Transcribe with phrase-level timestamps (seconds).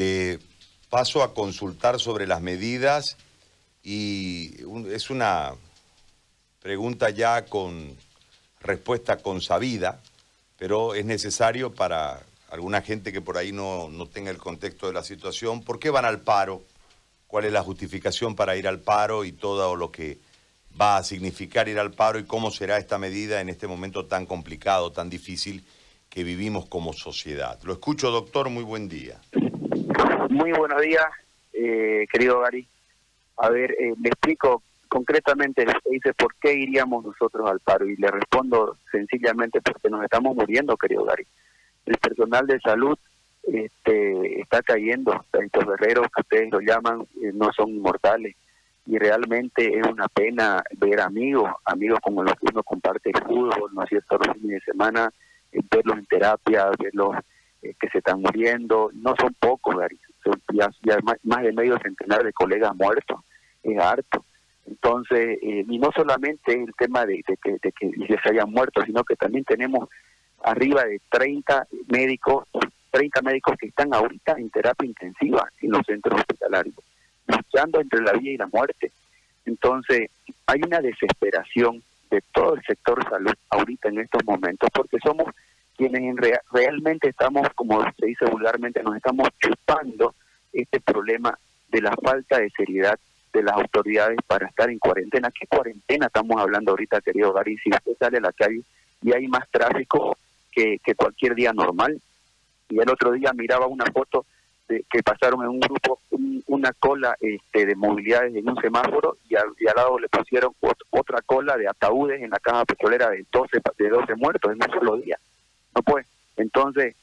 [0.00, 0.38] Le
[0.88, 3.18] paso a consultar sobre las medidas
[3.82, 4.54] y
[4.90, 5.52] es una
[6.62, 7.98] pregunta ya con
[8.62, 10.00] respuesta consabida,
[10.56, 14.94] pero es necesario para alguna gente que por ahí no, no tenga el contexto de
[14.94, 15.62] la situación.
[15.62, 16.62] ¿Por qué van al paro?
[17.26, 20.16] ¿Cuál es la justificación para ir al paro y todo lo que
[20.80, 24.24] va a significar ir al paro y cómo será esta medida en este momento tan
[24.24, 25.62] complicado, tan difícil
[26.08, 27.58] que vivimos como sociedad?
[27.64, 29.20] Lo escucho, doctor, muy buen día.
[30.30, 31.04] Muy buenos días,
[31.52, 32.66] eh, querido Gary.
[33.36, 37.96] A ver, eh, le explico concretamente, le dice por qué iríamos nosotros al paro y
[37.96, 41.26] le respondo sencillamente porque nos estamos muriendo, querido Gary
[41.86, 42.98] el personal de salud
[43.42, 45.24] este, está cayendo.
[45.32, 48.36] Estos guerreros que ustedes lo llaman eh, no son inmortales.
[48.86, 53.70] Y realmente es una pena ver amigos, amigos como los que uno comparte el fútbol,
[53.72, 55.10] ¿no es cierto?, los fines de semana,
[55.52, 57.16] eh, verlos en terapia, verlos
[57.62, 58.90] eh, que se están muriendo.
[58.94, 59.88] No son pocos, son
[60.52, 60.70] ya,
[61.22, 63.20] más, de medio centenar de colegas muertos.
[63.62, 64.24] Es harto.
[64.66, 69.16] Entonces, y no solamente el tema de, que, de que se hayan muerto, sino que
[69.16, 69.88] también tenemos
[70.44, 72.46] arriba de 30 médicos,
[72.90, 76.74] 30 médicos que están ahorita en terapia intensiva en los centros hospitalarios,
[77.26, 78.92] luchando entre la vida y la muerte.
[79.44, 80.10] Entonces,
[80.46, 85.26] hay una desesperación de todo el sector salud ahorita en estos momentos, porque somos
[85.80, 86.14] quienes
[86.52, 90.14] realmente estamos, como se dice vulgarmente, nos estamos chupando
[90.52, 92.98] este problema de la falta de seriedad
[93.32, 95.30] de las autoridades para estar en cuarentena.
[95.30, 97.56] ¿Qué cuarentena estamos hablando ahorita, querido Gary?
[97.58, 98.60] Si usted sale a la calle
[99.00, 100.18] y hay más tráfico,
[100.52, 101.98] que, cualquier día normal.
[102.68, 104.26] Y el otro día miraba una foto
[104.68, 106.00] de, que pasaron en un grupo
[106.46, 110.52] una cola este, de movilidades en un semáforo y al, lado le pusieron
[110.90, 114.78] otra cola de ataúdes en la caja petrolera de 12, de 12 muertos en un
[114.78, 115.16] solo día.
[115.74, 116.94] No pues, entonces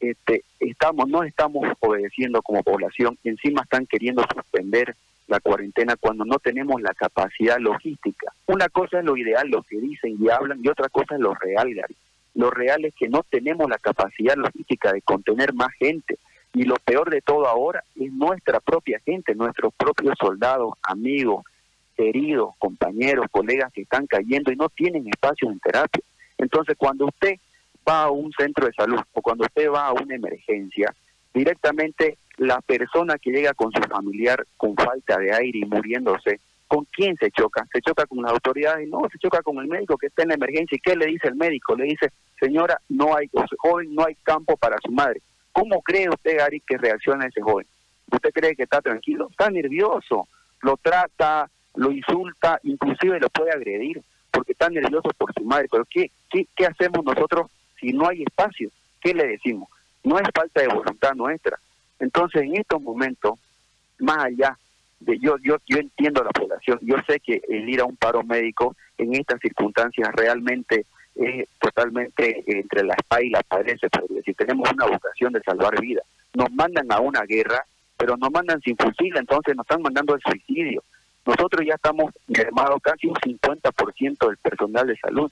[0.00, 4.94] este, estamos no estamos obedeciendo como población, encima están queriendo suspender
[5.26, 8.32] la cuarentena cuando no tenemos la capacidad logística.
[8.46, 11.34] Una cosa es lo ideal, lo que dicen y hablan, y otra cosa es lo
[11.34, 11.96] real, Gary.
[12.34, 16.18] Lo real es que no tenemos la capacidad logística de contener más gente.
[16.52, 21.44] Y lo peor de todo ahora es nuestra propia gente, nuestros propios soldados, amigos,
[21.96, 26.02] queridos, compañeros, colegas que están cayendo y no tienen espacios en terapia.
[26.38, 27.38] Entonces, cuando usted
[27.88, 30.94] va a un centro de salud o cuando usted va a una emergencia,
[31.32, 36.86] directamente la persona que llega con su familiar con falta de aire y muriéndose ¿Con
[36.86, 37.66] quién se choca?
[37.72, 40.34] Se choca con las autoridades, no, se choca con el médico que está en la
[40.34, 40.76] emergencia.
[40.76, 41.76] ¿Y qué le dice el médico?
[41.76, 45.20] Le dice, señora, no hay, joven, no hay campo para su madre.
[45.52, 47.66] ¿Cómo cree usted, Gary, que reacciona ese joven?
[48.10, 49.28] ¿Usted cree que está tranquilo?
[49.30, 50.26] Está nervioso,
[50.62, 55.68] lo trata, lo insulta, inclusive lo puede agredir, porque está nervioso por su madre.
[55.70, 58.70] Pero ¿qué, qué, qué hacemos nosotros si no hay espacio?
[59.00, 59.68] ¿Qué le decimos?
[60.02, 61.58] No es falta de voluntad nuestra.
[61.98, 63.38] Entonces, en estos momentos,
[63.98, 64.56] más allá
[65.00, 68.22] yo, yo, yo entiendo a la población, yo sé que el ir a un paro
[68.22, 74.34] médico en estas circunstancias realmente es totalmente entre la espada y la pared, pero si
[74.34, 76.04] tenemos una vocación de salvar vidas.
[76.34, 77.64] Nos mandan a una guerra,
[77.96, 80.82] pero nos mandan sin fusil, entonces nos están mandando al suicidio.
[81.24, 85.30] Nosotros ya estamos mermados casi un 50% del personal de salud.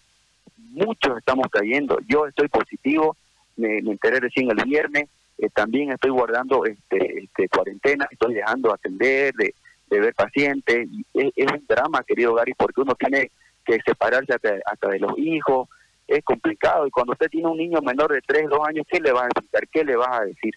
[0.73, 1.99] Muchos estamos cayendo.
[2.09, 3.17] Yo estoy positivo,
[3.57, 8.73] me, me enteré recién el viernes, eh, también estoy guardando este, este, cuarentena, estoy dejando
[8.73, 9.55] atender, de,
[9.89, 10.89] de ver pacientes.
[11.15, 13.31] Es, un drama, querido Gary, porque uno tiene
[13.65, 15.69] que separarse hasta, de los hijos.
[16.07, 16.87] Es complicado.
[16.87, 19.29] Y cuando usted tiene un niño menor de 3, 2 años, ¿qué le vas a
[19.29, 19.69] explicar?
[19.69, 20.55] ¿Qué le vas a decir?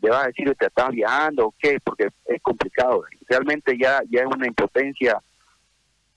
[0.00, 1.78] ¿Le vas a decir que estás viajando o qué?
[1.82, 3.04] Porque es complicado.
[3.28, 5.20] Realmente ya, ya es una impotencia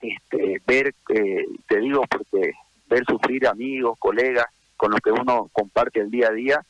[0.00, 2.52] este, ver, eh, te digo, porque
[2.88, 4.46] ver sufrir amigos, colegas
[4.76, 6.60] con los que uno comparte el día a día,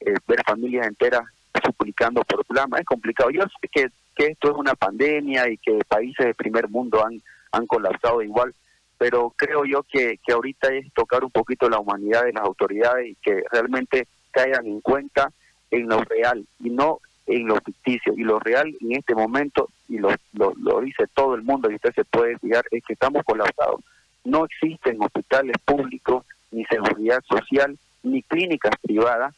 [0.00, 1.22] eh, ver familias enteras
[1.64, 3.30] suplicando por plama, es complicado.
[3.30, 3.88] Yo sé que
[4.20, 7.22] que esto es una pandemia y que países de primer mundo han,
[7.52, 8.54] han colapsado igual,
[8.98, 13.08] pero creo yo que, que ahorita es tocar un poquito la humanidad de las autoridades
[13.08, 15.32] y que realmente caigan en cuenta
[15.70, 18.12] en lo real y no en lo ficticio.
[18.14, 21.76] Y lo real en este momento, y lo, lo, lo dice todo el mundo y
[21.76, 23.80] usted se puede fijar, es que estamos colapsados.
[24.24, 29.34] No existen hospitales públicos, ni seguridad social, ni clínicas privadas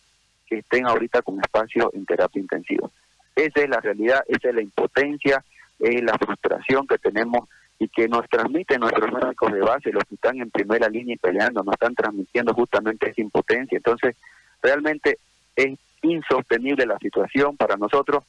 [0.46, 2.88] que estén ahorita con espacio en terapia intensiva.
[3.34, 5.44] Esa es la realidad, esa es la impotencia,
[5.78, 7.48] es la frustración que tenemos
[7.78, 11.18] y que nos transmiten nuestros médicos de base, los que están en primera línea y
[11.18, 13.76] peleando, nos están transmitiendo justamente esa impotencia.
[13.76, 14.14] Entonces,
[14.62, 15.18] realmente
[15.56, 18.24] es insostenible la situación para nosotros.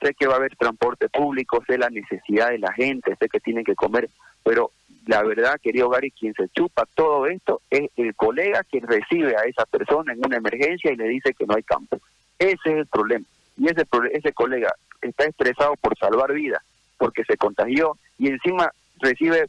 [0.00, 3.40] Sé que va a haber transporte público, sé la necesidad de la gente, sé que
[3.40, 4.08] tienen que comer,
[4.42, 4.70] pero
[5.06, 9.42] la verdad, querido Gary, quien se chupa todo esto es el colega quien recibe a
[9.42, 11.98] esa persona en una emergencia y le dice que no hay campo.
[12.38, 13.24] Ese es el problema.
[13.56, 16.62] y ese, ese colega está estresado por salvar vidas,
[16.98, 19.46] porque se contagió y encima recibe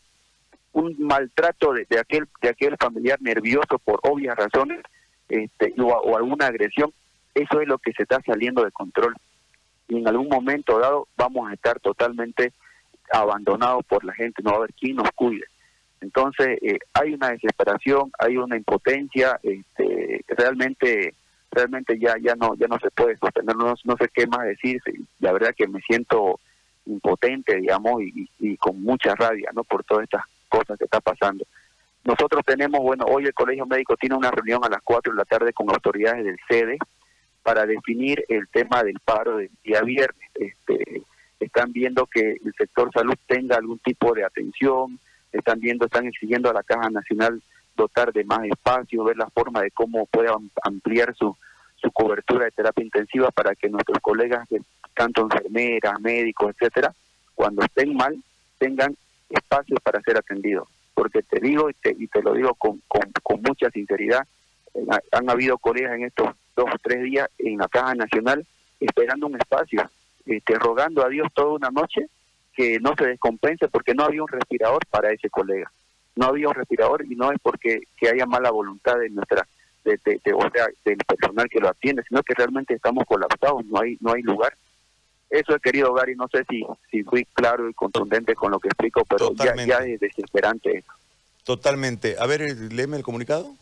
[0.73, 4.81] un maltrato de, aquel de aquel familiar nervioso por obvias razones
[5.29, 6.91] este, o, alguna agresión,
[7.33, 9.15] eso es lo que se está saliendo de control.
[9.87, 12.51] Y en algún momento dado vamos a estar totalmente
[13.11, 15.45] abandonados por la gente, no va a haber quien nos cuide.
[16.01, 21.15] Entonces eh, hay una desesperación, hay una impotencia, este, realmente
[21.51, 24.81] realmente ya ya no ya no se puede sostener, no, no sé qué más decir,
[25.19, 26.39] la verdad que me siento
[26.85, 29.63] impotente, digamos, y, y, con mucha rabia, ¿no?
[29.63, 31.45] Por todas estas cosas que está pasando.
[32.03, 35.25] Nosotros tenemos, bueno, hoy el Colegio Médico tiene una reunión a las 4 de la
[35.25, 36.77] tarde con autoridades del sede
[37.41, 40.29] para definir el tema del paro del día viernes.
[40.35, 41.01] Este,
[41.45, 44.99] están viendo que el sector salud tenga algún tipo de atención,
[45.31, 47.41] están viendo, están exigiendo a la Caja Nacional
[47.75, 50.29] dotar de más espacio, ver la forma de cómo puede
[50.63, 51.35] ampliar su,
[51.75, 54.47] su cobertura de terapia intensiva para que nuestros colegas,
[54.95, 56.93] tanto enfermeras, médicos, etcétera,
[57.33, 58.17] cuando estén mal,
[58.57, 58.95] tengan
[59.29, 60.67] espacio para ser atendidos.
[60.93, 64.25] Porque te digo y te, y te lo digo con, con, mucha sinceridad,
[64.73, 68.45] eh, han habido colegas en estos dos o tres días en la Caja Nacional
[68.79, 69.89] esperando un espacio,
[70.25, 72.07] este, rogando a Dios toda una noche
[72.53, 75.71] que no se descompense porque no había un respirador para ese colega.
[76.15, 79.45] No había un respirador y no es porque que haya mala voluntad de nuestra
[79.83, 79.99] de,
[80.33, 84.13] o sea, del personal que lo atiende, sino que realmente estamos colapsados, no hay no
[84.13, 84.53] hay lugar.
[85.29, 88.69] Eso he querido, Gary, no sé si, si fui claro y contundente con lo que
[88.69, 90.83] explico, pero ya, ya, es desesperante
[91.43, 92.15] Totalmente.
[92.19, 92.41] A ver,
[92.71, 93.55] léeme el comunicado.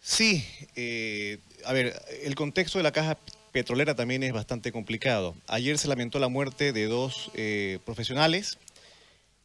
[0.00, 0.44] Sí,
[0.76, 3.16] eh, a ver, el contexto de la caja
[3.52, 5.34] petrolera también es bastante complicado.
[5.46, 8.58] Ayer se lamentó la muerte de dos eh, profesionales,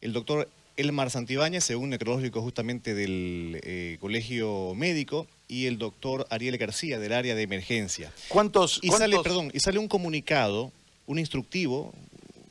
[0.00, 6.58] el doctor Elmar Santibáñez, según necrológico justamente del eh, Colegio Médico, y el doctor Ariel
[6.58, 8.12] García, del área de emergencia.
[8.28, 8.80] ¿Cuántos?
[8.82, 10.72] Y sale, perdón, y sale un comunicado,
[11.06, 11.92] un instructivo,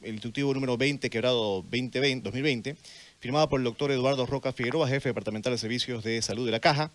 [0.02, 2.75] el instructivo número 20, quebrado 2020, 2020,
[3.19, 6.60] firmado por el doctor Eduardo Roca Figueroa, jefe departamental de servicios de salud de la
[6.60, 6.92] Caja,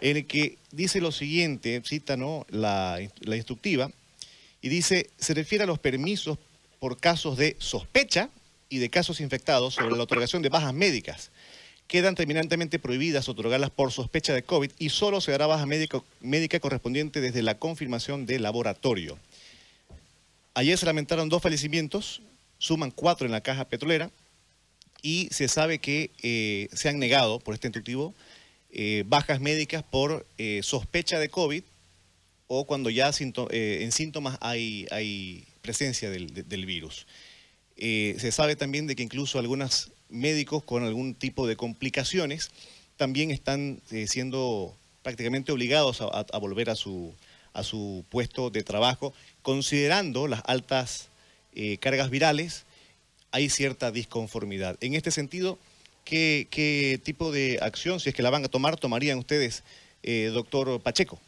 [0.00, 2.46] en el que dice lo siguiente, cita ¿no?
[2.50, 3.90] la, la instructiva,
[4.64, 6.38] y dice, se refiere a los permisos
[6.80, 8.30] por casos de sospecha
[8.70, 11.30] y de casos infectados sobre la otorgación de bajas médicas.
[11.86, 16.60] Quedan terminantemente prohibidas otorgarlas por sospecha de COVID y solo se dará baja médica, médica
[16.60, 19.18] correspondiente desde la confirmación de laboratorio.
[20.54, 22.22] Ayer se lamentaron dos fallecimientos,
[22.56, 24.10] suman cuatro en la caja petrolera
[25.02, 28.14] y se sabe que eh, se han negado por este instructivo
[28.72, 31.62] eh, bajas médicas por eh, sospecha de COVID
[32.56, 33.10] o cuando ya
[33.50, 37.06] eh, en síntomas hay, presencia del, virus.
[37.76, 42.50] Eh, se sabe también de que incluso algunos médicos con algún tipo de complicaciones
[42.96, 47.14] también están eh, siendo prácticamente obligados a, volver a su,
[48.08, 49.12] puesto de trabajo,
[49.42, 51.08] considerando las altas
[51.80, 52.64] cargas virales,
[53.30, 54.76] hay cierta disconformidad.
[54.80, 55.58] En este sentido,
[56.04, 59.62] ¿qué, ¿qué, tipo de acción, si es que la van a tomar, tomarían ustedes,
[60.32, 61.20] doctor Pacheco?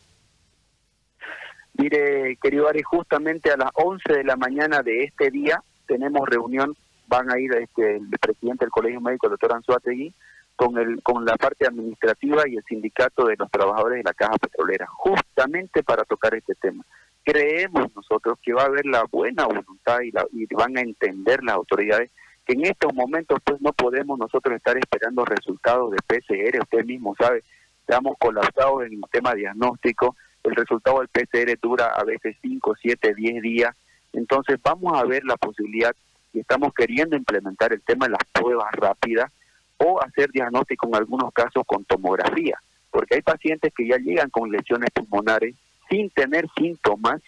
[1.79, 6.77] Mire, querido Ari, justamente a las 11 de la mañana de este día tenemos reunión,
[7.07, 10.13] van a ir este, el presidente del Colegio Médico, el doctor Anzuategui,
[10.57, 14.39] con, el, con la parte administrativa y el sindicato de los trabajadores de la Caja
[14.39, 16.85] Petrolera, justamente para tocar este tema.
[17.23, 21.43] Creemos nosotros que va a haber la buena voluntad y, la, y van a entender
[21.43, 22.11] las autoridades
[22.47, 27.15] que en estos momentos pues no podemos nosotros estar esperando resultados de PCR, usted mismo
[27.19, 27.43] sabe,
[27.81, 30.17] estamos colapsados en el tema diagnóstico,
[30.47, 33.77] el resultado del PCR dura a veces 5, 7, 10 días.
[34.13, 35.95] Entonces vamos a ver la posibilidad
[36.33, 39.31] y estamos queriendo implementar el tema de las pruebas rápidas
[39.79, 42.59] o hacer diagnóstico en algunos casos con tomografía,
[42.91, 45.55] porque hay pacientes que ya llegan con lesiones pulmonares
[45.91, 47.21] sin tener síntomas,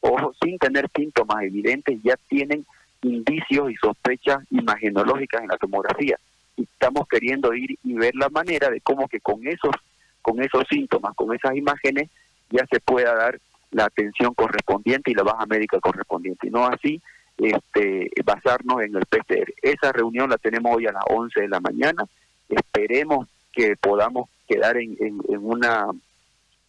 [0.00, 2.64] ojo, sin tener síntomas evidentes, ya tienen
[3.02, 6.18] indicios y sospechas imagenológicas en la tomografía.
[6.56, 9.74] Y estamos queriendo ir y ver la manera de cómo que con esos
[10.20, 12.10] con esos síntomas, con esas imágenes,
[12.50, 13.38] ya se pueda dar
[13.70, 17.00] la atención correspondiente y la baja médica correspondiente, y no así
[17.36, 19.52] este, basarnos en el PCR.
[19.62, 22.04] Esa reunión la tenemos hoy a las 11 de la mañana,
[22.48, 25.86] esperemos que podamos quedar en, en, una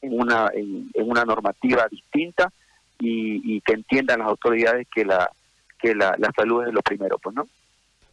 [0.01, 2.51] en una en, una normativa distinta
[3.00, 5.29] y, que entiendan las autoridades que la
[5.79, 7.48] que la, la salud es lo primero, pues no.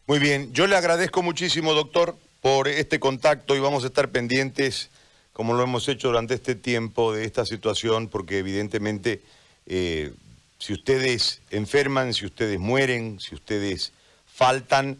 [0.07, 4.89] Muy bien, yo le agradezco muchísimo, doctor, por este contacto y vamos a estar pendientes
[5.37, 9.21] como lo hemos hecho durante este tiempo de esta situación, porque evidentemente
[9.67, 10.11] eh,
[10.57, 13.91] si ustedes enferman, si ustedes mueren, si ustedes
[14.25, 14.97] faltan,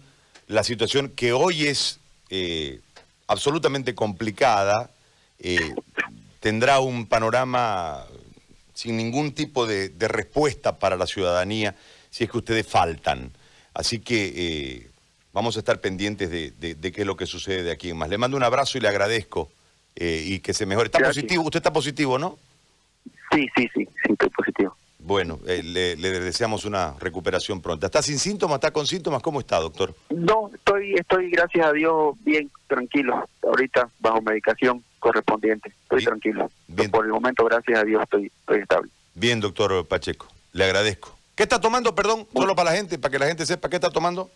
[0.48, 2.82] la situación que hoy es eh,
[3.26, 4.92] absolutamente complicada,
[5.40, 5.74] eh,
[6.40, 8.06] tendrá un panorama
[8.76, 11.76] sin ningún tipo de, respuesta para la ciudadanía
[12.12, 13.32] si es que ustedes faltan.
[13.74, 14.88] Así que
[15.34, 18.10] vamos a estar pendientes de qué es lo que sucede de aquí en más.
[18.10, 19.50] Le mando un abrazo y le agradezco
[20.00, 20.88] eh, y que se mejore.
[20.88, 21.44] ¿Está positivo?
[21.44, 22.38] ¿Usted está positivo, no?
[23.32, 24.78] Sí, sí, sí, sí, estoy positivo.
[25.00, 27.88] Bueno, eh, le, le deseamos una recuperación pronta.
[27.88, 28.56] ¿Está sin síntomas?
[28.58, 29.22] ¿Está con síntomas?
[29.22, 29.96] ¿Cómo está, doctor?
[30.10, 33.28] No, estoy, estoy, gracias a Dios, bien tranquilo.
[33.42, 35.70] Ahorita bajo medicación correspondiente.
[35.84, 36.10] Estoy Bien.
[36.10, 36.52] tranquilo.
[36.68, 36.92] Bien.
[36.92, 38.92] Por el momento, gracias a Dios, estoy, estoy estable.
[39.16, 40.28] Bien, doctor Pacheco.
[40.54, 41.18] Le agradezco.
[41.36, 42.28] ¿Qué está tomando, perdón?
[42.34, 44.30] Solo para la gente, para que la gente sepa qué está tomando.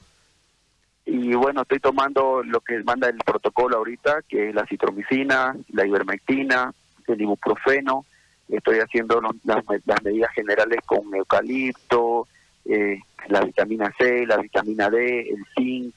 [1.14, 5.86] Y bueno, estoy tomando lo que manda el protocolo ahorita, que es la citromicina, la
[5.86, 6.74] ivermectina,
[7.08, 8.06] el ibuprofeno.
[8.48, 12.28] Estoy haciendo las, me- las medidas generales con eucalipto,
[12.66, 15.96] eh, la vitamina C, la vitamina D, el zinc,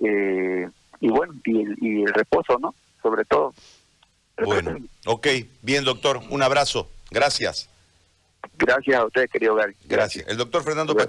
[0.00, 0.68] eh,
[1.00, 2.74] y bueno, y el, y el reposo, ¿no?
[3.00, 3.54] Sobre todo.
[4.44, 5.26] Bueno, ok.
[5.62, 6.20] Bien, doctor.
[6.30, 6.90] Un abrazo.
[7.10, 7.68] Gracias.
[8.56, 9.74] Gracias a usted, querido Gary.
[9.84, 10.26] Gracias.
[10.28, 10.96] El doctor Fernando Gracias.
[10.96, 11.06] Pacheco.